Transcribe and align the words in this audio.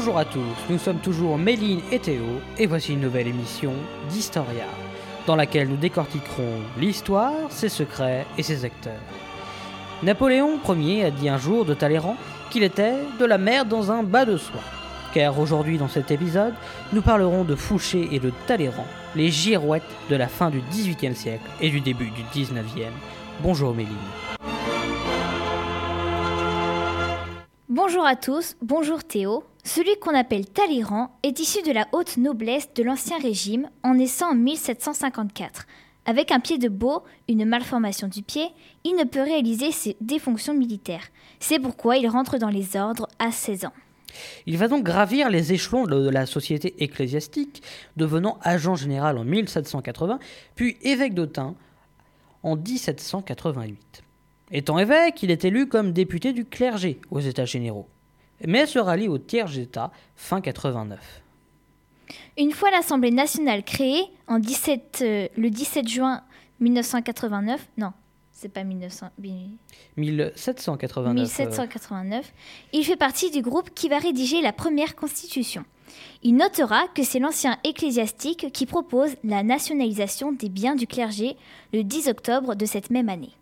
Bonjour 0.00 0.16
à 0.16 0.24
tous, 0.24 0.56
nous 0.70 0.78
sommes 0.78 1.00
toujours 1.00 1.36
Méline 1.36 1.82
et 1.92 1.98
Théo, 1.98 2.24
et 2.56 2.66
voici 2.66 2.94
une 2.94 3.02
nouvelle 3.02 3.26
émission 3.26 3.74
d'Historia, 4.08 4.64
dans 5.26 5.36
laquelle 5.36 5.68
nous 5.68 5.76
décortiquerons 5.76 6.62
l'histoire, 6.78 7.34
ses 7.50 7.68
secrets 7.68 8.24
et 8.38 8.42
ses 8.42 8.64
acteurs. 8.64 9.02
Napoléon 10.02 10.58
Ier 10.66 11.04
a 11.04 11.10
dit 11.10 11.28
un 11.28 11.36
jour 11.36 11.66
de 11.66 11.74
Talleyrand 11.74 12.16
qu'il 12.48 12.62
était 12.62 12.94
de 13.18 13.24
la 13.26 13.36
merde 13.36 13.68
dans 13.68 13.92
un 13.92 14.02
bas 14.02 14.24
de 14.24 14.38
soie. 14.38 14.62
Car 15.12 15.38
aujourd'hui 15.38 15.76
dans 15.76 15.86
cet 15.88 16.10
épisode, 16.10 16.54
nous 16.94 17.02
parlerons 17.02 17.44
de 17.44 17.54
Fouché 17.54 18.08
et 18.10 18.20
de 18.20 18.32
Talleyrand, 18.46 18.86
les 19.14 19.28
girouettes 19.28 19.82
de 20.08 20.16
la 20.16 20.28
fin 20.28 20.48
du 20.48 20.62
XVIIIe 20.70 21.14
siècle 21.14 21.44
et 21.60 21.68
du 21.68 21.82
début 21.82 22.08
du 22.08 22.22
XIXe. 22.32 22.88
Bonjour 23.42 23.74
Méline. 23.74 23.92
Bonjour 27.68 28.06
à 28.06 28.16
tous, 28.16 28.56
bonjour 28.62 29.04
Théo. 29.04 29.44
Celui 29.64 29.96
qu'on 30.00 30.14
appelle 30.14 30.46
Talleyrand 30.46 31.16
est 31.22 31.38
issu 31.38 31.62
de 31.62 31.72
la 31.72 31.86
haute 31.92 32.16
noblesse 32.16 32.72
de 32.74 32.82
l'Ancien 32.82 33.18
Régime 33.18 33.68
en 33.82 33.94
naissant 33.94 34.30
en 34.30 34.34
1754. 34.34 35.66
Avec 36.06 36.32
un 36.32 36.40
pied 36.40 36.58
de 36.58 36.68
beau, 36.68 37.02
une 37.28 37.44
malformation 37.44 38.08
du 38.08 38.22
pied, 38.22 38.48
il 38.84 38.96
ne 38.96 39.04
peut 39.04 39.22
réaliser 39.22 39.70
ses, 39.70 39.96
des 40.00 40.18
fonctions 40.18 40.54
militaires. 40.54 41.08
C'est 41.40 41.58
pourquoi 41.58 41.98
il 41.98 42.08
rentre 42.08 42.38
dans 42.38 42.48
les 42.48 42.76
ordres 42.76 43.06
à 43.18 43.30
16 43.30 43.66
ans. 43.66 43.72
Il 44.46 44.56
va 44.56 44.66
donc 44.66 44.82
gravir 44.82 45.30
les 45.30 45.52
échelons 45.52 45.86
de 45.86 46.08
la 46.08 46.26
société 46.26 46.82
ecclésiastique, 46.82 47.62
devenant 47.96 48.38
agent 48.42 48.74
général 48.74 49.18
en 49.18 49.24
1780, 49.24 50.18
puis 50.54 50.78
évêque 50.82 51.14
d'Autun 51.14 51.54
en 52.42 52.56
1788. 52.56 54.02
Étant 54.52 54.78
évêque, 54.78 55.22
il 55.22 55.30
est 55.30 55.44
élu 55.44 55.68
comme 55.68 55.92
député 55.92 56.32
du 56.32 56.44
clergé 56.44 57.00
aux 57.10 57.20
États 57.20 57.44
généraux, 57.44 57.88
mais 58.46 58.66
se 58.66 58.78
rallie 58.78 59.08
au 59.08 59.18
tiers 59.18 59.58
état 59.58 59.90
fin 60.16 60.40
89. 60.40 61.22
Une 62.38 62.52
fois 62.52 62.70
l'Assemblée 62.70 63.10
nationale 63.10 63.62
créée, 63.64 64.04
en 64.26 64.38
17, 64.38 64.98
euh, 65.02 65.28
le 65.36 65.50
17 65.50 65.88
juin 65.88 66.22
1989, 66.60 67.68
non, 67.78 67.92
c'est 68.32 68.48
pas 68.48 68.64
1900, 68.64 69.10
1789. 69.96 71.22
1789, 71.22 72.32
il 72.72 72.84
fait 72.84 72.96
partie 72.96 73.30
du 73.30 73.42
groupe 73.42 73.70
qui 73.74 73.88
va 73.88 73.98
rédiger 73.98 74.40
la 74.40 74.52
première 74.52 74.96
constitution. 74.96 75.64
Il 76.22 76.36
notera 76.36 76.86
que 76.94 77.02
c'est 77.02 77.18
l'ancien 77.18 77.58
ecclésiastique 77.64 78.52
qui 78.52 78.66
propose 78.66 79.10
la 79.24 79.42
nationalisation 79.42 80.32
des 80.32 80.48
biens 80.48 80.74
du 80.74 80.86
clergé 80.86 81.36
le 81.72 81.82
10 81.82 82.08
octobre 82.08 82.54
de 82.54 82.66
cette 82.66 82.90
même 82.90 83.08
année. 83.08 83.32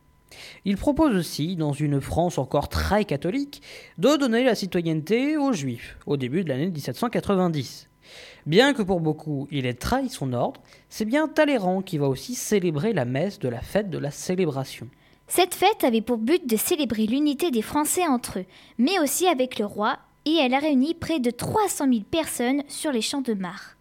Il 0.64 0.76
propose 0.76 1.14
aussi, 1.14 1.56
dans 1.56 1.72
une 1.72 2.00
France 2.00 2.38
encore 2.38 2.68
très 2.68 3.04
catholique, 3.04 3.62
de 3.98 4.16
donner 4.16 4.44
la 4.44 4.54
citoyenneté 4.54 5.36
aux 5.36 5.52
Juifs 5.52 5.98
au 6.06 6.16
début 6.16 6.44
de 6.44 6.48
l'année 6.48 6.70
1790. 6.70 7.88
Bien 8.46 8.72
que 8.72 8.82
pour 8.82 9.00
beaucoup 9.00 9.46
il 9.50 9.66
ait 9.66 9.74
trahi 9.74 10.08
son 10.08 10.32
ordre, 10.32 10.62
c'est 10.88 11.04
bien 11.04 11.28
Talleyrand 11.28 11.82
qui 11.82 11.98
va 11.98 12.08
aussi 12.08 12.34
célébrer 12.34 12.92
la 12.92 13.04
messe 13.04 13.38
de 13.38 13.48
la 13.48 13.60
fête 13.60 13.90
de 13.90 13.98
la 13.98 14.10
célébration. 14.10 14.88
Cette 15.26 15.54
fête 15.54 15.84
avait 15.84 16.00
pour 16.00 16.16
but 16.16 16.48
de 16.48 16.56
célébrer 16.56 17.06
l'unité 17.06 17.50
des 17.50 17.60
Français 17.60 18.06
entre 18.06 18.38
eux, 18.38 18.46
mais 18.78 18.98
aussi 18.98 19.26
avec 19.26 19.58
le 19.58 19.66
roi, 19.66 19.98
et 20.24 20.36
elle 20.36 20.54
a 20.54 20.58
réuni 20.58 20.94
près 20.94 21.20
de 21.20 21.30
300 21.30 21.84
000 21.90 22.00
personnes 22.10 22.62
sur 22.68 22.92
les 22.92 23.02
champs 23.02 23.20
de 23.20 23.34
Mars. 23.34 23.76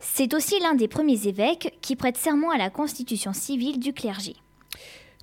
C'est 0.00 0.34
aussi 0.34 0.58
l'un 0.60 0.74
des 0.74 0.88
premiers 0.88 1.26
évêques 1.28 1.78
qui 1.80 1.96
prête 1.96 2.16
serment 2.16 2.50
à 2.50 2.58
la 2.58 2.70
constitution 2.70 3.32
civile 3.32 3.78
du 3.78 3.92
clergé. 3.92 4.34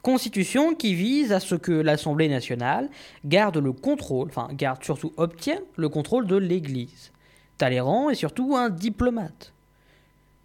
Constitution 0.05 0.75
qui 0.75 0.93
vise 0.93 1.33
à 1.33 1.39
ce 1.39 1.55
que 1.55 1.71
l'Assemblée 1.71 2.29
nationale 2.29 2.91
garde 3.25 3.57
le 3.57 3.71
contrôle, 3.71 4.27
enfin 4.27 4.49
garde 4.51 4.83
surtout 4.83 5.11
obtient 5.17 5.57
le 5.77 5.89
contrôle 5.89 6.27
de 6.27 6.35
l'Église. 6.35 7.11
Talleyrand 7.57 8.11
est 8.11 8.15
surtout 8.15 8.55
un 8.55 8.69
diplomate. 8.69 9.51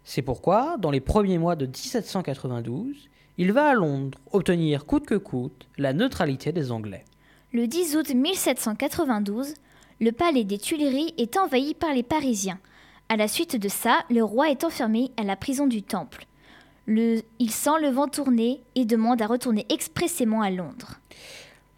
C'est 0.03 0.23
pourquoi, 0.23 0.77
dans 0.79 0.89
les 0.89 0.99
premiers 0.99 1.37
mois 1.37 1.55
de 1.55 1.67
1792, 1.67 3.07
il 3.37 3.51
va 3.51 3.69
à 3.69 3.73
Londres 3.75 4.17
obtenir 4.31 4.87
coûte 4.87 5.05
que 5.05 5.13
coûte 5.13 5.67
la 5.77 5.93
neutralité 5.93 6.51
des 6.51 6.71
Anglais. 6.71 7.05
Le 7.53 7.67
10 7.67 7.97
août 7.97 8.15
1792, 8.15 9.53
le 9.99 10.11
palais 10.11 10.43
des 10.43 10.57
Tuileries 10.57 11.13
est 11.19 11.37
envahi 11.37 11.75
par 11.75 11.93
les 11.93 12.01
Parisiens. 12.01 12.57
À 13.09 13.15
la 13.15 13.27
suite 13.27 13.57
de 13.57 13.69
ça, 13.69 14.05
le 14.09 14.23
roi 14.23 14.49
est 14.49 14.63
enfermé 14.63 15.11
à 15.17 15.23
la 15.23 15.35
prison 15.35 15.67
du 15.67 15.83
Temple. 15.83 16.25
Le- 16.87 17.21
il 17.39 17.51
sent 17.51 17.79
le 17.81 17.89
vent 17.89 18.07
tourner 18.07 18.61
et 18.75 18.85
demande 18.85 19.21
à 19.21 19.27
retourner 19.27 19.65
expressément 19.69 20.41
à 20.41 20.49
Londres. 20.49 20.99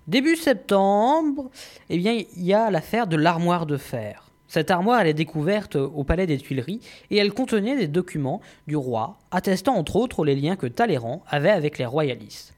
Début 0.07 0.35
septembre, 0.35 1.49
eh 1.89 1.97
bien, 1.97 2.13
il 2.13 2.43
y 2.43 2.53
a 2.53 2.69
l'affaire 2.71 3.07
de 3.07 3.15
l'armoire 3.15 3.65
de 3.65 3.77
fer. 3.77 4.29
Cette 4.47 4.69
armoire, 4.69 5.01
elle 5.01 5.07
est 5.07 5.13
découverte 5.13 5.75
au 5.77 6.03
palais 6.03 6.27
des 6.27 6.37
Tuileries 6.37 6.81
et 7.09 7.17
elle 7.17 7.33
contenait 7.33 7.75
des 7.75 7.87
documents 7.87 8.39
du 8.67 8.75
roi, 8.75 9.17
attestant 9.31 9.75
entre 9.75 9.95
autres 9.95 10.23
les 10.25 10.35
liens 10.35 10.55
que 10.55 10.67
Talleyrand 10.67 11.23
avait 11.27 11.49
avec 11.49 11.77
les 11.79 11.85
royalistes. 11.85 12.53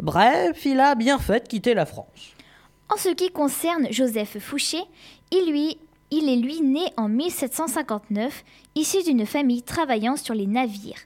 Bref, 0.00 0.64
il 0.64 0.80
a 0.80 0.94
bien 0.94 1.18
fait 1.18 1.44
de 1.44 1.48
quitter 1.48 1.74
la 1.74 1.86
France. 1.86 2.34
En 2.92 2.96
ce 2.96 3.10
qui 3.10 3.30
concerne 3.30 3.86
Joseph 3.90 4.38
Fouché, 4.40 4.78
il, 5.30 5.50
lui, 5.50 5.78
il 6.10 6.28
est 6.28 6.36
lui 6.36 6.60
né 6.62 6.80
en 6.96 7.08
1759, 7.08 8.44
issu 8.74 9.02
d'une 9.04 9.26
famille 9.26 9.62
travaillant 9.62 10.16
sur 10.16 10.34
les 10.34 10.46
navires. 10.46 11.02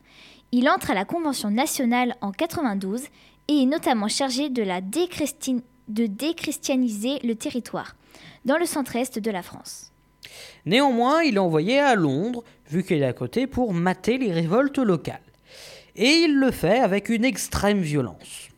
Il 0.55 0.69
entre 0.69 0.91
à 0.91 0.95
la 0.95 1.07
Convention 1.07 1.51
nationale 1.51 2.15
en 2.21 2.31
92 2.31 3.05
et 3.49 3.63
est 3.63 3.67
notamment 3.67 4.09
chargé 4.09 4.51
de, 4.51 4.63
la 4.63 4.83
déchristianiser 4.83 7.21
le 7.25 7.35
territoire, 7.35 7.97
dans 8.45 8.59
le 8.59 8.67
centre-est 8.67 9.19
de 9.19 9.31
la 9.31 9.41
France. 9.41 9.93
Néanmoins, 10.67 11.23
il 11.23 11.37
est 11.37 11.39
envoyé 11.39 11.81
à 11.81 11.95
Londres, 11.95 12.45
vu 12.69 12.85
qu'il 12.85 13.03
est 13.03 13.07
à 13.07 13.15
côté, 13.15 13.47
pour 13.47 13.73
mater 13.73 14.19
les 14.19 14.31
révoltes 14.31 14.77
locales. 14.77 15.23
Et 15.97 16.11
il 16.11 16.39
le 16.39 16.51
fait 16.51 16.81
avec 16.81 17.09
une 17.09 17.25
extrême 17.25 17.81
violence. 17.81 18.51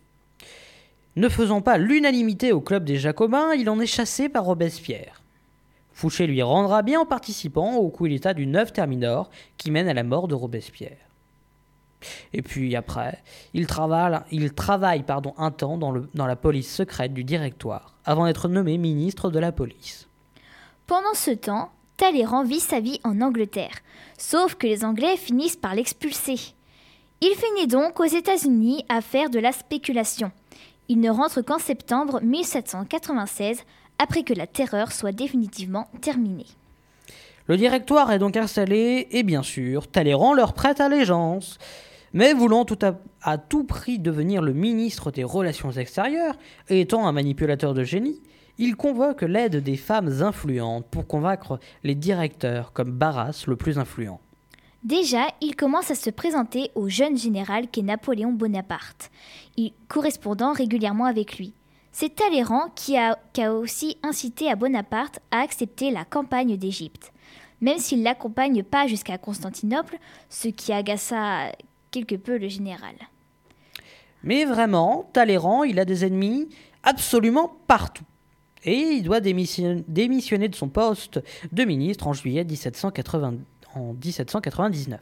Ne 1.15 1.29
faisant 1.29 1.61
pas 1.61 1.79
l'unanimité 1.79 2.51
au 2.51 2.61
club 2.61 2.85
des 2.85 2.97
Jacobins, 2.97 3.55
il 3.55 3.71
en 3.71 3.79
est 3.79 3.87
chassé 3.87 4.29
par 4.29 4.47
Robespierre. 4.47 5.23
Fouché 5.93 6.27
lui 6.27 6.43
rendra 6.43 6.83
bien 6.83 6.99
en 6.99 7.07
participant 7.07 7.77
au 7.77 7.89
coup 7.89 8.09
d'État 8.09 8.35
du 8.35 8.49
9 8.49 8.73
Thermidor 8.73 9.31
qui 9.59 9.71
mène 9.71 9.87
à 9.87 9.95
la 9.95 10.03
mort 10.03 10.27
de 10.27 10.35
Robespierre. 10.35 10.97
Et 12.33 12.43
puis 12.43 12.75
après, 12.77 13.23
il 13.55 13.67
travaille, 13.67 14.19
il 14.31 14.53
travaille 14.53 15.03
pardon, 15.03 15.35
un 15.39 15.51
temps 15.51 15.77
dans, 15.79 15.91
le- 15.91 16.09
dans 16.15 16.27
la 16.27 16.37
police 16.37 16.73
secrète 16.75 17.15
du 17.15 17.25
directoire, 17.25 17.95
avant 18.05 18.27
d'être 18.27 18.49
nommé 18.49 18.79
ministre 18.79 19.31
de 19.31 19.39
la 19.39 19.53
police. 19.53 20.09
Pendant 20.87 21.15
ce 21.15 21.31
temps, 21.31 21.71
Talleyrand 21.97 22.45
vit 22.45 22.61
sa 22.61 22.81
vie 22.81 23.01
en 23.05 23.21
Angleterre, 23.21 23.77
sauf 24.19 24.55
que 24.57 24.67
les 24.67 24.85
Anglais 24.85 25.17
finissent 25.17 25.57
par 25.57 25.75
l'expulser. 25.75 26.37
Il 27.21 27.35
finit 27.37 27.67
donc 27.69 28.01
aux 28.01 28.05
États-Unis 28.05 28.85
à 28.89 29.01
faire 29.01 29.31
de 29.31 29.39
la 29.39 29.53
spéculation. 29.53 30.31
Il 30.89 31.01
ne 31.01 31.09
rentre 31.11 31.41
qu'en 31.41 31.59
septembre 31.59 32.21
1796, 32.21 33.63
après 33.99 34.23
que 34.25 34.35
la 34.35 34.47
terreur 34.47 34.93
soit 34.93 35.13
définitivement 35.13 35.87
terminée. 36.03 36.47
Le 37.47 37.57
directoire 37.57 38.11
est 38.13 38.19
donc 38.19 38.37
installé 38.37 39.07
et 39.11 39.23
bien 39.23 39.43
sûr, 39.43 39.87
Talleyrand 39.89 40.35
leur 40.35 40.53
prête 40.55 40.81
allégeance. 40.81 41.59
Mais 42.15 42.33
voulant 42.33 42.65
tout 42.65 42.79
à, 43.23 43.39
tout 43.39 43.65
prix 43.65 43.99
devenir 43.99 44.41
le 44.41 44.53
ministre 44.53 45.11
des 45.11 45.25
Relations 45.25 45.73
extérieures 45.73 46.37
et 46.69 46.81
étant 46.81 47.09
un 47.09 47.13
manipulateur 47.13 47.75
de 47.75 47.83
génie, 47.83 48.23
il 48.57 48.77
convoque 48.77 49.23
l'aide 49.23 49.57
des 49.57 49.77
femmes 49.77 50.23
influentes 50.23 50.87
pour 50.87 51.09
convaincre 51.09 51.59
les 51.83 51.97
directeurs 51.97 52.73
comme 52.73 52.93
Barras 52.93 53.45
le 53.49 53.57
plus 53.57 53.81
influent. 53.81 54.21
Déjà, 54.85 55.27
il 55.41 55.57
commence 55.57 55.91
à 55.91 55.97
se 55.97 56.11
présenter 56.11 56.71
au 56.77 56.89
jeune 56.89 57.19
général 57.19 57.67
qu'est 57.67 57.83
Napoléon 57.83 58.31
Bonaparte, 58.31 59.11
il 59.57 59.73
correspondant 59.89 60.53
régulièrement 60.53 61.07
avec 61.07 61.37
lui. 61.39 61.53
C'est 61.91 62.15
Talleyrand 62.15 62.69
qui 62.77 62.97
a, 62.97 63.19
aussi 63.53 63.99
incité 64.05 64.49
à 64.51 64.57
Bonaparte 64.57 65.19
à 65.33 65.41
accepter 65.41 65.91
la 65.91 66.05
campagne 66.05 66.57
d'Égypte, 66.57 67.13
même 67.61 67.79
s'il 67.79 68.01
ne 68.01 68.05
l'accompagne 68.05 68.63
pas 68.63 68.87
jusqu'à 68.87 69.19
Constantinople, 69.19 69.99
ce 70.29 70.49
qui 70.49 70.73
agaça 70.73 71.51
quelque 71.95 72.17
peu 72.17 72.37
le 72.39 72.49
général. 72.49 72.95
Mais 74.23 74.45
vraiment, 74.45 75.09
Talleyrand, 75.13 75.65
il 75.65 75.79
a 75.79 75.85
des 75.85 76.05
ennemis 76.05 76.49
absolument 76.83 77.55
partout. 77.67 78.05
Et 78.65 78.77
il 78.79 79.03
doit 79.03 79.21
démission- 79.21 79.85
démissionner 79.87 80.49
de 80.49 80.55
son 80.55 80.69
poste 80.69 81.21
de 81.53 81.65
ministre 81.65 82.07
en 82.07 82.13
juillet 82.15 82.45
1780 82.45 83.35
en 83.75 83.93
1799. 83.93 85.01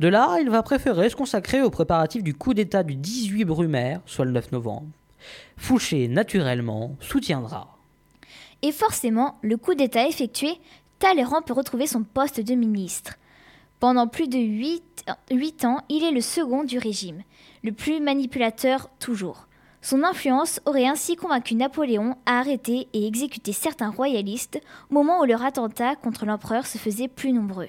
De 0.00 0.08
là, 0.08 0.38
il 0.40 0.50
va 0.50 0.62
préférer 0.62 1.08
se 1.08 1.16
consacrer 1.16 1.62
aux 1.62 1.70
préparatifs 1.70 2.22
du 2.24 2.34
coup 2.34 2.52
d'État 2.54 2.82
du 2.82 2.96
18 2.96 3.44
Brumaire, 3.44 4.00
soit 4.04 4.24
le 4.24 4.32
9 4.32 4.52
novembre. 4.52 4.88
Fouché, 5.56 6.08
naturellement, 6.08 6.96
soutiendra. 7.00 7.76
Et 8.62 8.72
forcément, 8.72 9.38
le 9.42 9.56
coup 9.56 9.74
d'État 9.74 10.06
effectué, 10.06 10.50
Talleyrand 10.98 11.42
peut 11.42 11.52
retrouver 11.54 11.86
son 11.86 12.02
poste 12.02 12.40
de 12.40 12.54
ministre. 12.54 13.14
Pendant 13.78 14.08
plus 14.08 14.28
de 14.28 14.38
8, 14.38 15.64
ans, 15.64 15.80
il 15.88 16.02
est 16.02 16.10
le 16.10 16.20
second 16.20 16.64
du 16.64 16.78
régime, 16.78 17.22
le 17.62 17.72
plus 17.72 18.00
manipulateur 18.00 18.88
toujours. 18.98 19.46
Son 19.82 20.02
influence 20.02 20.60
aurait 20.64 20.86
ainsi 20.86 21.14
convaincu 21.14 21.54
Napoléon 21.54 22.16
à 22.24 22.40
arrêter 22.40 22.88
et 22.92 23.06
exécuter 23.06 23.52
certains 23.52 23.90
royalistes 23.90 24.60
au 24.90 24.94
moment 24.94 25.20
où 25.20 25.24
leur 25.24 25.44
attentat 25.44 25.94
contre 25.94 26.24
l'empereur 26.26 26.66
se 26.66 26.78
faisait 26.78 27.08
plus 27.08 27.32
nombreux. 27.32 27.68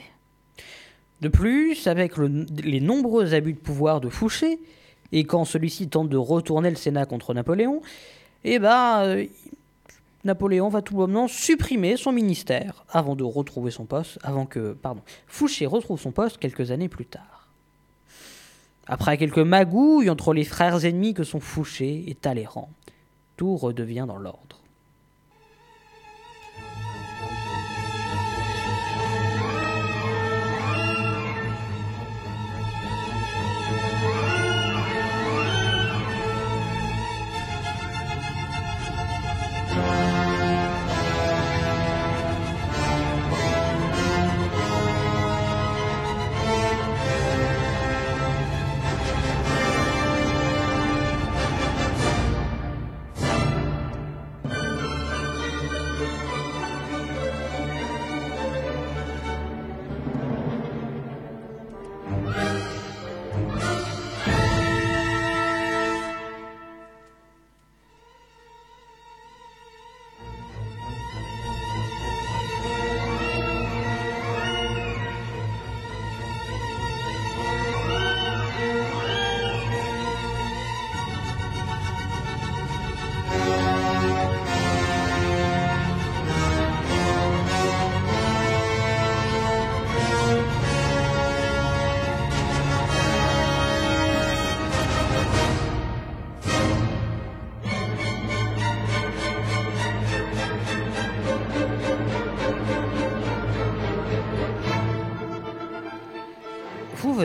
De 1.22 1.28
plus, 1.28 1.88
avec 1.88 2.14
les 2.18 2.80
nombreux 2.80 3.34
abus 3.34 3.54
de 3.54 3.60
pouvoir 3.60 4.00
de 4.02 4.10
Fouché, 4.10 4.60
et 5.12 5.26
quand 5.26 5.46
celui-ci 5.46 5.90
tente 5.90 6.10
de 6.10 6.18
retourner 6.18 6.70
le 6.70 6.76
Sénat 6.76 7.06
contre 7.06 7.34
Napoléon, 7.34 7.82
eh 8.44 8.60
ben, 8.60 9.04
euh, 9.04 9.26
Napoléon 10.28 10.70
va 10.70 10.82
tout 10.82 10.96
bonnement 10.96 11.28
supprimer 11.28 11.98
son 11.98 12.12
ministère 12.12 12.86
avant 12.90 13.16
de 13.16 13.24
retrouver 13.24 13.72
son 13.72 13.86
poste, 13.86 14.20
avant 14.22 14.46
que, 14.46 14.74
pardon, 14.74 15.02
Fouché 15.26 15.66
retrouve 15.66 16.00
son 16.00 16.12
poste 16.12 16.38
quelques 16.38 16.72
années 16.72 16.90
plus 16.90 17.06
tard. 17.06 17.48
Après 18.86 19.18
quelques 19.18 19.40
magouilles 19.40 20.10
entre 20.10 20.34
les 20.34 20.44
frères 20.44 20.86
ennemis 20.86 21.14
que 21.14 21.24
sont 21.24 21.40
Fouché 21.40 22.04
et 22.08 22.14
Talleyrand, 22.14 22.70
tout 23.38 23.58
redevient 23.58 24.06
dans 24.08 24.18
l'ordre. 24.18 24.62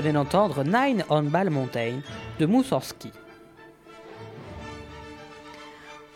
Venez 0.03 0.15
d'entendre 0.15 0.65
Nine 0.65 1.05
on 1.11 1.23
Ball 1.23 1.49
Mountain 1.49 2.01
de 2.41 2.47
Moussorski. 2.47 3.13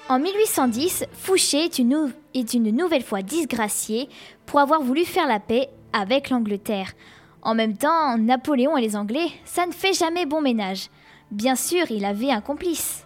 En 0.08 0.18
1810, 0.18 1.06
Fouché 1.12 1.64
est 1.64 1.78
une, 1.78 2.12
est 2.34 2.54
une 2.54 2.76
nouvelle 2.76 3.02
fois 3.02 3.22
disgracié 3.22 4.08
pour 4.44 4.60
avoir 4.60 4.82
voulu 4.82 5.04
faire 5.04 5.26
la 5.26 5.40
paix 5.40 5.68
avec 5.92 6.30
l'Angleterre. 6.30 6.92
En 7.42 7.54
même 7.54 7.76
temps, 7.76 8.18
Napoléon 8.18 8.76
et 8.76 8.82
les 8.82 8.96
Anglais, 8.96 9.28
ça 9.44 9.66
ne 9.66 9.72
fait 9.72 9.92
jamais 9.92 10.26
bon 10.26 10.40
ménage. 10.40 10.90
Bien 11.30 11.54
sûr, 11.54 11.90
il 11.90 12.04
avait 12.04 12.30
un 12.30 12.40
complice, 12.40 13.04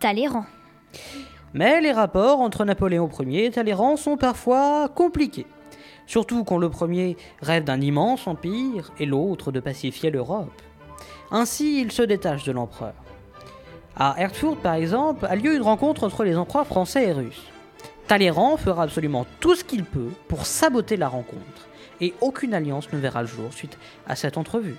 Talleyrand. 0.00 0.46
Mais 1.54 1.80
les 1.80 1.92
rapports 1.92 2.40
entre 2.40 2.64
Napoléon 2.64 3.08
Ier 3.20 3.46
et 3.46 3.50
Talleyrand 3.50 3.96
sont 3.96 4.16
parfois 4.16 4.88
compliqués. 4.88 5.46
Surtout 6.06 6.44
quand 6.44 6.58
le 6.58 6.70
premier 6.70 7.16
rêve 7.42 7.64
d'un 7.64 7.80
immense 7.80 8.26
empire 8.26 8.92
et 8.98 9.06
l'autre 9.06 9.52
de 9.52 9.60
pacifier 9.60 10.10
l'Europe. 10.10 10.62
Ainsi, 11.30 11.80
il 11.80 11.90
se 11.90 12.02
détache 12.02 12.44
de 12.44 12.52
l'empereur. 12.52 12.94
À 13.96 14.14
Erfurt, 14.18 14.56
par 14.56 14.74
exemple, 14.74 15.26
a 15.26 15.34
lieu 15.36 15.54
une 15.54 15.62
rencontre 15.62 16.04
entre 16.04 16.22
les 16.22 16.36
empereurs 16.36 16.66
français 16.66 17.08
et 17.08 17.12
russes. 17.12 17.46
Talleyrand 18.06 18.56
fera 18.56 18.84
absolument 18.84 19.26
tout 19.40 19.54
ce 19.54 19.64
qu'il 19.64 19.84
peut 19.84 20.10
pour 20.28 20.46
saboter 20.46 20.96
la 20.96 21.08
rencontre, 21.08 21.68
et 22.00 22.14
aucune 22.20 22.54
alliance 22.54 22.92
ne 22.92 22.98
verra 22.98 23.22
le 23.22 23.28
jour 23.28 23.52
suite 23.52 23.78
à 24.06 24.14
cette 24.14 24.36
entrevue. 24.36 24.76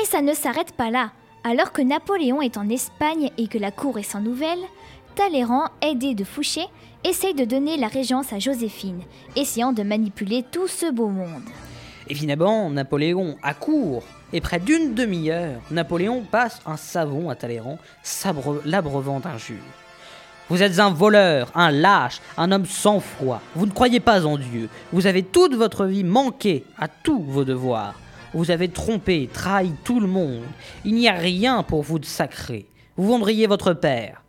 Et 0.00 0.04
ça 0.04 0.20
ne 0.20 0.34
s'arrête 0.34 0.72
pas 0.72 0.90
là. 0.90 1.12
Alors 1.44 1.72
que 1.72 1.82
Napoléon 1.82 2.42
est 2.42 2.56
en 2.56 2.68
Espagne 2.68 3.30
et 3.38 3.48
que 3.48 3.58
la 3.58 3.70
cour 3.70 3.98
est 3.98 4.02
sans 4.02 4.20
nouvelles, 4.20 4.62
Talleyrand, 5.14 5.66
aidé 5.80 6.14
de 6.14 6.24
Fouché, 6.24 6.62
essaye 7.04 7.34
de 7.34 7.44
donner 7.44 7.76
la 7.76 7.88
régence 7.88 8.32
à 8.32 8.38
Joséphine, 8.38 9.02
essayant 9.36 9.72
de 9.72 9.82
manipuler 9.82 10.44
tout 10.50 10.68
ce 10.68 10.90
beau 10.90 11.08
monde. 11.08 11.42
Évidemment, 12.08 12.70
Napoléon 12.70 13.36
accourt, 13.42 14.04
et 14.32 14.40
près 14.40 14.60
d'une 14.60 14.94
demi-heure, 14.94 15.60
Napoléon 15.70 16.22
passe 16.22 16.60
un 16.66 16.76
savon 16.76 17.30
à 17.30 17.34
Talleyrand, 17.34 17.78
l'abreuvant 18.64 19.20
d'injures. 19.20 19.56
Vous 20.48 20.62
êtes 20.62 20.80
un 20.80 20.90
voleur, 20.90 21.50
un 21.54 21.70
lâche, 21.70 22.20
un 22.36 22.52
homme 22.52 22.66
sans 22.66 23.00
foi. 23.00 23.40
Vous 23.54 23.66
ne 23.66 23.72
croyez 23.72 24.00
pas 24.00 24.26
en 24.26 24.36
Dieu. 24.36 24.68
Vous 24.92 25.06
avez 25.06 25.22
toute 25.22 25.54
votre 25.54 25.86
vie 25.86 26.04
manqué 26.04 26.64
à 26.78 26.88
tous 26.88 27.22
vos 27.22 27.44
devoirs. 27.44 27.94
Vous 28.34 28.50
avez 28.50 28.68
trompé, 28.68 29.28
trahi 29.32 29.72
tout 29.84 30.00
le 30.00 30.06
monde. 30.06 30.42
Il 30.84 30.94
n'y 30.94 31.08
a 31.08 31.12
rien 31.14 31.62
pour 31.62 31.82
vous 31.82 31.98
de 31.98 32.04
sacré. 32.04 32.66
Vous 32.96 33.06
vendriez 33.08 33.46
votre 33.46 33.72
père. 33.72 34.21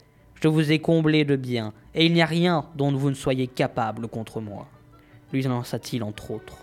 Je 0.43 0.49
vous 0.49 0.73
ai 0.73 0.79
comblé 0.79 1.23
de 1.23 1.37
biens 1.37 1.71
et 1.95 2.05
il 2.05 2.11
n'y 2.11 2.21
a 2.21 2.25
rien 2.25 2.65
dont 2.75 2.91
vous 2.91 3.09
ne 3.09 3.15
soyez 3.15 3.47
capable 3.47 4.09
contre 4.09 4.41
moi. 4.41 4.67
Lui 5.31 5.41
lança-t-il 5.41 6.03
entre 6.03 6.31
autres. 6.31 6.57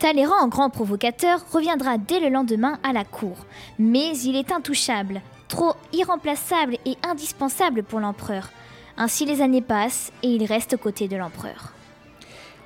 Talleyrand, 0.00 0.42
en 0.42 0.48
grand 0.48 0.68
provocateur, 0.68 1.38
reviendra 1.52 1.96
dès 1.96 2.18
le 2.18 2.28
lendemain 2.28 2.76
à 2.82 2.92
la 2.92 3.04
cour. 3.04 3.36
Mais 3.78 4.18
il 4.18 4.34
est 4.34 4.50
intouchable, 4.50 5.22
trop 5.46 5.74
irremplaçable 5.92 6.76
et 6.86 6.96
indispensable 7.08 7.84
pour 7.84 8.00
l'empereur. 8.00 8.50
Ainsi 8.96 9.26
les 9.26 9.42
années 9.42 9.62
passent 9.62 10.10
et 10.24 10.30
il 10.30 10.44
reste 10.44 10.74
aux 10.74 10.78
côtés 10.78 11.06
de 11.06 11.14
l'empereur. 11.14 11.72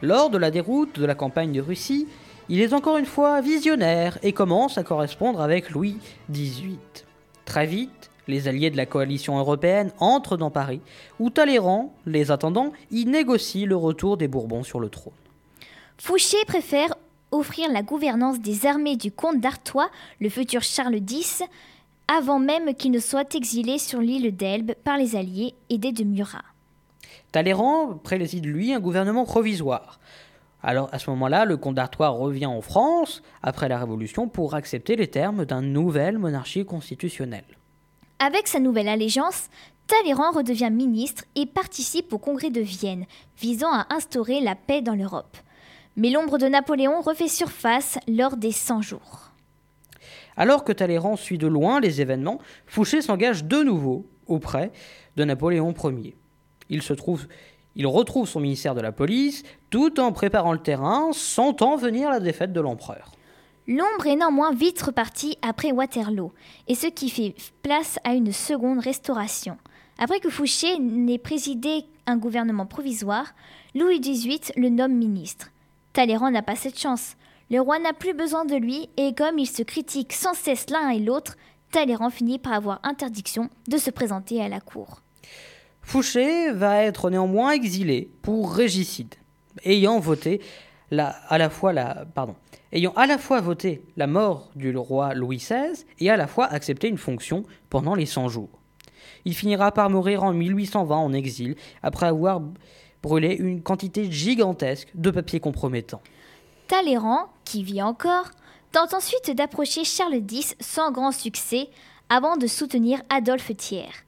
Lors 0.01 0.31
de 0.31 0.39
la 0.39 0.51
déroute 0.51 0.99
de 0.99 1.05
la 1.05 1.15
campagne 1.15 1.53
de 1.53 1.61
Russie, 1.61 2.09
il 2.49 2.63
est 2.63 2.73
encore 2.73 2.97
une 2.97 3.05
fois 3.05 3.43
visionnaire 3.43 4.17
et 4.23 4.33
commence 4.33 4.79
à 4.79 4.83
correspondre 4.83 5.43
avec 5.43 5.69
Louis 5.69 5.99
XVIII. 6.31 6.79
Très 7.45 7.67
vite, 7.67 8.09
les 8.29 8.47
alliés 8.47 8.71
de 8.71 8.77
la 8.77 8.87
coalition 8.87 9.39
européenne 9.39 9.91
entrent 9.99 10.37
dans 10.37 10.51
Paris, 10.51 10.81
où 11.19 11.31
Talleyrand, 11.31 11.93
les 12.07 12.31
attendant, 12.31 12.73
y 12.93 13.07
négocie 13.07 13.65
le 13.65 13.75
retour 13.75 14.17
des 14.17 14.29
Bourbons 14.29 14.63
sur 14.63 14.79
le 14.79 14.91
trône. 14.91 15.15
Fouché 15.97 16.37
préfère 16.47 16.95
offrir 17.33 17.71
la 17.73 17.83
gouvernance 17.83 18.41
des 18.41 18.67
armées 18.67 18.97
du 18.97 19.11
comte 19.11 19.41
d'Artois, 19.41 19.91
le 20.21 20.29
futur 20.29 20.63
Charles 20.63 21.01
X, 21.11 21.43
avant 22.07 22.39
même 22.39 22.75
qu'il 22.75 22.93
ne 22.93 23.01
soit 23.01 23.35
exilé 23.35 23.79
sur 23.79 24.01
l'île 24.01 24.35
d'Elbe 24.35 24.73
par 24.85 24.97
les 24.97 25.17
Alliés 25.17 25.55
aidés 25.69 25.93
de 25.93 26.05
Murat. 26.05 26.45
Talleyrand 27.33 27.99
préside 28.03 28.47
lui 28.47 28.73
un 28.73 28.81
gouvernement 28.81 29.25
provisoire. 29.25 29.99
Alors 30.63 30.89
à 30.93 30.99
ce 30.99 31.11
moment-là, 31.11 31.45
le 31.45 31.57
comte 31.57 31.75
d'Artois 31.75 32.09
revient 32.09 32.47
en 32.47 32.63
France 32.63 33.23
après 33.43 33.69
la 33.69 33.79
Révolution 33.79 34.29
pour 34.29 34.55
accepter 34.55 34.97
les 34.97 35.09
termes 35.09 35.45
d'une 35.45 35.73
nouvelle 35.73 36.19
monarchie 36.19 36.65
constitutionnelle. 36.65 37.58
Avec 38.21 38.49
sa 38.49 38.59
nouvelle 38.59 38.89
allégeance, 38.89 39.49
Talleyrand 39.87 40.33
redevient 40.33 40.71
ministre 40.73 41.23
et 41.37 41.47
participe 41.47 42.13
au 42.13 42.19
congrès 42.19 42.51
de 42.51 42.61
Vienne, 42.61 43.07
visant 43.39 43.73
à 43.73 43.87
instaurer 43.91 44.41
la 44.41 44.57
paix 44.57 44.83
dans 44.83 44.97
l'Europe. 44.97 45.37
Mais 45.97 46.11
l'ombre 46.11 46.37
de 46.37 46.47
Napoléon 46.47 47.01
refait 47.01 47.29
surface 47.29 47.97
lors 48.09 48.37
des 48.37 48.51
100 48.51 48.83
jours. 48.83 49.31
Alors 50.37 50.65
que 50.65 50.73
Talleyrand 50.73 51.17
suit 51.17 51.39
de 51.39 51.47
loin 51.47 51.79
les 51.79 52.01
événements, 52.01 52.41
Fouché 52.67 53.03
s'engage 53.03 53.45
de 53.45 53.63
nouveau 53.63 54.05
auprès 54.27 54.73
de 55.15 55.25
Napoléon 55.25 55.73
Ier. 55.85 56.17
Il, 56.71 56.83
il 57.77 57.87
retrouve 57.87 58.29
son 58.29 58.41
ministère 58.41 58.75
de 58.75 58.81
la 58.81 58.93
police 58.93 59.45
tout 59.71 60.01
en 60.01 60.11
préparant 60.11 60.53
le 60.53 60.59
terrain, 60.59 61.13
sentant 61.13 61.77
venir 61.77 62.11
la 62.11 62.19
défaite 62.19 62.53
de 62.53 62.61
l'empereur. 62.61 63.13
L'ombre 63.69 64.07
est 64.07 64.17
néanmoins 64.17 64.55
vite 64.55 64.81
repartie 64.81 65.37
après 65.43 65.73
Waterloo, 65.73 66.33
et 66.69 66.75
ce 66.75 66.87
qui 66.87 67.11
fait 67.11 67.35
place 67.63 67.99
à 68.03 68.15
une 68.15 68.33
seconde 68.33 68.79
restauration. 68.79 69.59
Après 69.99 70.21
que 70.21 70.31
Fouché 70.31 70.79
n'ait 70.79 71.19
présidé 71.19 71.85
un 72.07 72.17
gouvernement 72.17 72.65
provisoire, 72.65 73.35
Louis 73.75 74.01
XVIII 74.01 74.53
le 74.57 74.71
nomme 74.71 74.95
ministre. 74.95 75.51
Talleyrand 75.93 76.31
n'a 76.31 76.41
pas 76.41 76.57
cette 76.57 76.79
chance. 76.79 77.17
Le 77.51 77.61
roi 77.61 77.79
n'a 77.79 77.93
plus 77.93 78.15
besoin 78.15 78.47
de 78.47 78.57
lui, 78.57 78.89
et 78.97 79.15
comme 79.15 79.39
ils 79.39 79.47
se 79.47 79.63
critiquent 79.63 80.15
sans 80.15 80.33
cesse 80.33 80.71
l'un 80.71 80.89
et 80.89 80.99
l'autre, 80.99 81.37
Talleyrand 81.71 82.09
finit 82.09 82.39
par 82.39 82.55
avoir 82.55 82.81
interdiction 82.85 83.51
de 83.69 83.77
se 83.77 83.91
présenter 83.91 84.41
à 84.41 84.49
la 84.49 84.61
cour. 84.61 85.03
Fouché 85.83 86.53
va 86.53 86.85
être 86.85 87.11
néanmoins 87.11 87.51
exilé 87.51 88.11
pour 88.23 88.51
régicide, 88.51 89.15
ayant 89.63 89.99
voté 89.99 90.41
ayant 92.73 92.93
à 92.97 93.07
la 93.07 93.19
fois 93.19 93.41
voté 93.41 93.83
la 93.97 94.07
mort 94.07 94.51
du 94.57 94.77
roi 94.77 95.15
Louis 95.15 95.37
XVI 95.39 95.85
et 95.99 96.11
à 96.11 96.17
la 96.17 96.27
fois 96.27 96.47
accepté 96.47 96.89
une 96.89 96.99
fonction 96.99 97.45
pendant 97.71 97.95
les 97.95 98.07
100 98.07 98.29
jours. 98.29 98.51
Il 99.25 99.35
finira 99.35 99.73
par 99.73 99.91
mourir 99.91 100.23
en 100.23 100.33
1820 100.33 100.97
en 100.97 101.13
exil 101.13 101.57
après 101.83 102.07
avoir 102.07 102.41
brûlé 103.03 103.35
une 103.35 103.63
quantité 103.63 104.11
gigantesque 104.11 104.89
de 104.95 105.11
papiers 105.11 105.41
compromettants. 105.41 106.03
Talleyrand, 106.67 107.29
qui 107.45 107.63
vit 107.63 107.83
encore, 107.83 108.31
tente 108.73 108.95
ensuite 108.95 109.35
d'approcher 109.35 109.85
Charles 109.85 110.23
X 110.31 110.55
sans 110.61 110.93
grand 110.93 111.13
succès 111.13 111.69
avant 112.09 112.37
de 112.37 112.47
soutenir 112.47 113.01
Adolphe 113.09 113.57
Thiers. 113.57 114.08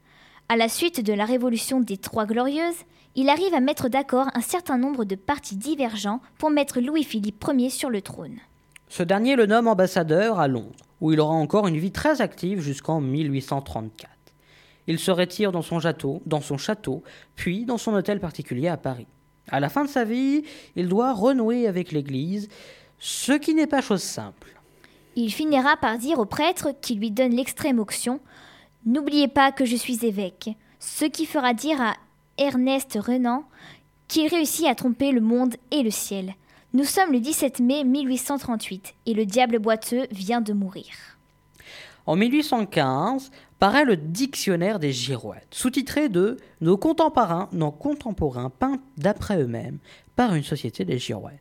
À 0.51 0.57
la 0.57 0.67
suite 0.67 0.99
de 0.99 1.13
la 1.13 1.23
révolution 1.23 1.79
des 1.79 1.95
Trois 1.95 2.25
Glorieuses, 2.25 2.83
il 3.15 3.29
arrive 3.29 3.53
à 3.53 3.61
mettre 3.61 3.87
d'accord 3.87 4.27
un 4.33 4.41
certain 4.41 4.77
nombre 4.77 5.05
de 5.05 5.15
partis 5.15 5.55
divergents 5.55 6.19
pour 6.37 6.49
mettre 6.49 6.81
Louis-Philippe 6.81 7.45
Ier 7.55 7.69
sur 7.69 7.89
le 7.89 8.01
trône. 8.01 8.35
Ce 8.89 9.01
dernier 9.01 9.37
le 9.37 9.45
nomme 9.45 9.69
ambassadeur 9.69 10.41
à 10.41 10.49
Londres, 10.49 10.75
où 10.99 11.13
il 11.13 11.21
aura 11.21 11.35
encore 11.35 11.69
une 11.69 11.77
vie 11.77 11.93
très 11.93 12.19
active 12.19 12.59
jusqu'en 12.59 12.99
1834. 12.99 14.11
Il 14.87 14.99
se 14.99 15.11
retire 15.11 15.53
dans 15.53 15.61
son 15.61 15.79
château, 15.79 16.21
dans 16.25 16.41
son 16.41 16.57
château, 16.57 17.01
puis 17.37 17.63
dans 17.63 17.77
son 17.77 17.93
hôtel 17.93 18.19
particulier 18.19 18.67
à 18.67 18.75
Paris. 18.75 19.07
À 19.47 19.61
la 19.61 19.69
fin 19.69 19.85
de 19.85 19.89
sa 19.89 20.03
vie, 20.03 20.43
il 20.75 20.89
doit 20.89 21.13
renouer 21.13 21.65
avec 21.65 21.93
l'Église, 21.93 22.49
ce 22.99 23.31
qui 23.31 23.55
n'est 23.55 23.67
pas 23.67 23.81
chose 23.81 24.03
simple. 24.03 24.49
Il 25.15 25.31
finira 25.31 25.77
par 25.77 25.97
dire 25.97 26.19
au 26.19 26.25
prêtre 26.25 26.71
qui 26.81 26.95
lui 26.95 27.09
donne 27.09 27.37
l'extrême 27.37 27.79
onction 27.79 28.19
N'oubliez 28.85 29.27
pas 29.27 29.51
que 29.51 29.63
je 29.63 29.75
suis 29.75 30.05
évêque, 30.07 30.49
ce 30.79 31.05
qui 31.05 31.27
fera 31.27 31.53
dire 31.53 31.79
à 31.79 31.93
Ernest 32.39 32.97
Renan 32.99 33.43
qu'il 34.07 34.27
réussit 34.27 34.65
à 34.65 34.73
tromper 34.73 35.11
le 35.11 35.21
monde 35.21 35.55
et 35.69 35.83
le 35.83 35.91
ciel. 35.91 36.33
Nous 36.73 36.85
sommes 36.85 37.11
le 37.11 37.19
17 37.19 37.59
mai 37.59 37.83
1838 37.83 38.95
et 39.05 39.13
le 39.13 39.25
diable 39.25 39.59
boiteux 39.59 40.07
vient 40.11 40.41
de 40.41 40.53
mourir. 40.53 40.87
En 42.07 42.15
1815 42.15 43.29
paraît 43.59 43.85
le 43.85 43.97
Dictionnaire 43.97 44.79
des 44.79 44.91
girouettes, 44.91 45.47
sous-titré 45.51 46.09
de 46.09 46.37
Nos 46.61 46.77
contemporains, 46.77 47.49
nos 47.51 47.71
contemporains 47.71 48.49
peints 48.49 48.79
d'après 48.97 49.39
eux-mêmes 49.39 49.77
par 50.15 50.33
une 50.33 50.43
société 50.43 50.85
des 50.85 50.97
girouettes. 50.97 51.39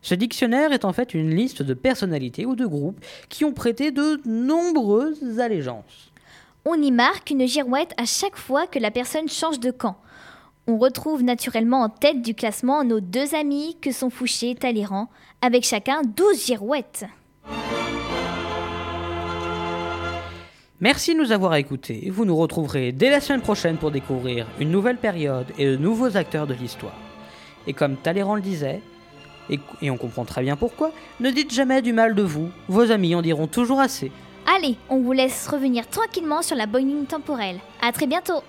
Ce 0.00 0.14
dictionnaire 0.14 0.72
est 0.72 0.84
en 0.84 0.92
fait 0.92 1.12
une 1.12 1.34
liste 1.34 1.64
de 1.64 1.74
personnalités 1.74 2.46
ou 2.46 2.54
de 2.54 2.66
groupes 2.66 3.04
qui 3.28 3.44
ont 3.44 3.52
prêté 3.52 3.90
de 3.90 4.20
nombreuses 4.24 5.40
allégeances. 5.40 6.12
On 6.70 6.74
y 6.74 6.90
marque 6.90 7.30
une 7.30 7.46
girouette 7.46 7.94
à 7.96 8.04
chaque 8.04 8.36
fois 8.36 8.66
que 8.66 8.78
la 8.78 8.90
personne 8.90 9.26
change 9.26 9.58
de 9.58 9.70
camp. 9.70 9.96
On 10.66 10.76
retrouve 10.76 11.22
naturellement 11.22 11.80
en 11.80 11.88
tête 11.88 12.20
du 12.20 12.34
classement 12.34 12.84
nos 12.84 13.00
deux 13.00 13.34
amis 13.34 13.78
que 13.80 13.90
sont 13.90 14.10
Fouché 14.10 14.50
et 14.50 14.54
Talleyrand, 14.54 15.08
avec 15.40 15.64
chacun 15.64 16.02
12 16.02 16.44
girouettes. 16.44 17.06
Merci 20.78 21.14
de 21.14 21.20
nous 21.20 21.32
avoir 21.32 21.54
écoutés. 21.54 22.10
Vous 22.10 22.26
nous 22.26 22.36
retrouverez 22.36 22.92
dès 22.92 23.08
la 23.08 23.22
semaine 23.22 23.40
prochaine 23.40 23.78
pour 23.78 23.90
découvrir 23.90 24.46
une 24.60 24.70
nouvelle 24.70 24.98
période 24.98 25.46
et 25.56 25.64
de 25.64 25.76
nouveaux 25.76 26.18
acteurs 26.18 26.46
de 26.46 26.52
l'histoire. 26.52 26.98
Et 27.66 27.72
comme 27.72 27.96
Talleyrand 27.96 28.34
le 28.34 28.42
disait, 28.42 28.82
et, 29.48 29.58
et 29.80 29.90
on 29.90 29.96
comprend 29.96 30.26
très 30.26 30.42
bien 30.42 30.56
pourquoi, 30.56 30.92
ne 31.20 31.30
dites 31.30 31.50
jamais 31.50 31.80
du 31.80 31.94
mal 31.94 32.14
de 32.14 32.22
vous, 32.22 32.50
vos 32.68 32.90
amis 32.90 33.14
en 33.14 33.22
diront 33.22 33.46
toujours 33.46 33.80
assez. 33.80 34.12
Allez, 34.56 34.76
on 34.88 35.00
vous 35.00 35.12
laisse 35.12 35.46
revenir 35.46 35.86
tranquillement 35.86 36.40
sur 36.40 36.56
la 36.56 36.64
bonne 36.64 37.04
temporelle. 37.04 37.58
À 37.82 37.92
très 37.92 38.06
bientôt 38.06 38.42